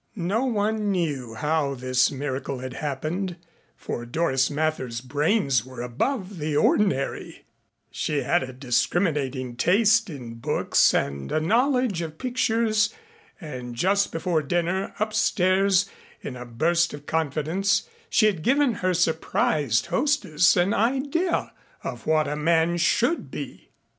No 0.15 0.45
one 0.45 0.89
knew 0.91 1.35
how 1.35 1.75
this 1.75 2.09
miracle 2.09 2.57
had 2.57 2.73
happened, 2.73 3.37
for 3.77 4.03
Doris 4.03 4.49
Mather's 4.49 4.99
brains 4.99 5.63
were 5.63 5.83
above 5.83 6.39
the 6.39 6.57
ordinary; 6.57 7.45
she 7.91 8.23
had 8.23 8.41
a 8.41 8.51
discriminating 8.51 9.55
taste 9.55 10.09
in 10.09 10.39
books 10.39 10.91
and 10.95 11.31
a 11.31 11.39
knowledge 11.39 12.01
of 12.01 12.17
pictures, 12.17 12.91
and 13.39 13.75
just 13.75 14.11
before 14.11 14.41
dinner, 14.41 14.95
upstairs 14.99 15.87
in 16.23 16.35
a 16.35 16.45
burst 16.45 16.95
of 16.95 17.05
confidence 17.05 17.87
she 18.09 18.25
had 18.25 18.41
given 18.41 18.73
her 18.81 18.95
surprised 18.95 19.85
hostess 19.85 20.57
an 20.57 20.73
idea 20.73 21.53
of 21.83 22.07
what 22.07 22.27
a 22.27 22.35
man 22.35 22.75
should 22.75 23.29
be. 23.29 23.69